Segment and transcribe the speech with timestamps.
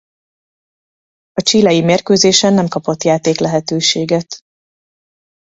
[1.33, 4.37] A chilei mérkőzésen nem kapott játéklehetőséget.